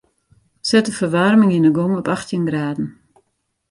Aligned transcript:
Set 0.67 0.85
de 0.87 0.93
ferwaarming 0.99 1.55
yn 1.57 1.67
'e 1.67 1.71
gong 1.77 1.95
op 2.01 2.07
achttjin 2.15 2.47
graden. 2.49 2.87